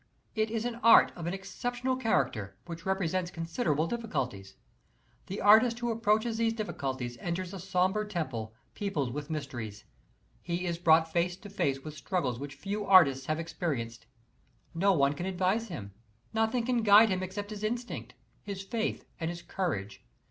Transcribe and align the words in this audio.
It 0.33 0.49
is 0.49 0.65
an 0.65 0.79
art 0.81 1.11
of 1.15 1.27
an 1.27 1.33
exceptional 1.35 1.95
character, 1.95 2.57
which 2.65 2.83
presents 2.85 3.29
considerable 3.29 3.85
difficulties. 3.85 4.55
The 5.27 5.39
artist 5.39 5.77
who 5.77 5.91
approaches 5.91 6.37
these 6.39 6.53
difficulties 6.55 7.19
enters 7.19 7.53
a 7.53 7.59
sombre 7.59 8.07
temple, 8.09 8.51
peopled 8.73 9.13
with 9.13 9.29
mysteries. 9.29 9.83
He 10.41 10.65
is 10.65 10.79
brought 10.79 11.13
face 11.13 11.37
to 11.37 11.51
face 11.51 11.81
with 11.81 11.95
struggles 11.95 12.39
which 12.39 12.55
few 12.55 12.83
artists 12.83 13.27
have 13.27 13.39
experienced. 13.39 14.07
No 14.73 14.91
one 14.91 15.13
can 15.13 15.27
advise 15.27 15.67
him, 15.67 15.93
nothing 16.33 16.65
can 16.65 16.81
guide 16.81 17.09
him 17.09 17.21
except 17.21 17.51
his 17.51 17.63
instinct, 17.63 18.15
his 18.41 18.63
faith 18.63 19.05
and 19.19 19.29
his 19.29 19.43
courage. 19.43 20.03